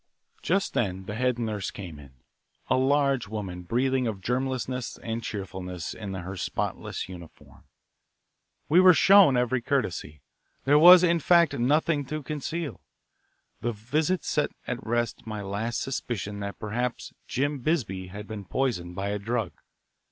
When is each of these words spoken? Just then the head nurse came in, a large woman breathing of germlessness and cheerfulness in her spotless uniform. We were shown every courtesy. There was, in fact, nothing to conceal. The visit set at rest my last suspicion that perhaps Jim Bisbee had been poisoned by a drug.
Just 0.41 0.73
then 0.73 1.05
the 1.05 1.13
head 1.13 1.37
nurse 1.37 1.69
came 1.69 1.99
in, 1.99 2.13
a 2.71 2.75
large 2.75 3.27
woman 3.27 3.61
breathing 3.61 4.07
of 4.07 4.19
germlessness 4.19 4.97
and 5.03 5.21
cheerfulness 5.21 5.93
in 5.93 6.15
her 6.15 6.35
spotless 6.35 7.07
uniform. 7.07 7.65
We 8.67 8.79
were 8.79 8.95
shown 8.95 9.37
every 9.37 9.61
courtesy. 9.61 10.23
There 10.63 10.79
was, 10.79 11.03
in 11.03 11.19
fact, 11.19 11.53
nothing 11.59 12.03
to 12.05 12.23
conceal. 12.23 12.81
The 13.59 13.73
visit 13.73 14.23
set 14.23 14.49
at 14.65 14.83
rest 14.83 15.27
my 15.27 15.43
last 15.43 15.79
suspicion 15.81 16.39
that 16.39 16.57
perhaps 16.57 17.13
Jim 17.27 17.59
Bisbee 17.59 18.07
had 18.07 18.25
been 18.25 18.45
poisoned 18.45 18.95
by 18.95 19.09
a 19.09 19.19
drug. 19.19 19.51